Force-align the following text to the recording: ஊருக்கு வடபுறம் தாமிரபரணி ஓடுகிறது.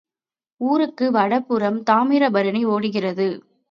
ஊருக்கு 0.61 1.11
வடபுறம் 1.11 1.79
தாமிரபரணி 1.83 2.63
ஓடுகிறது. 2.65 3.29